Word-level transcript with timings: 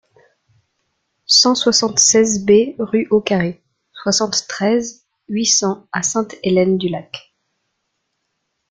cent 1.27 1.53
soixante-seize 1.53 2.43
B 2.43 2.73
rue 2.79 3.07
Au 3.11 3.21
Carré, 3.21 3.61
soixante-treize, 3.93 5.05
huit 5.29 5.45
cents 5.45 5.85
à 5.91 6.01
Sainte-Hélène-du-Lac 6.01 7.35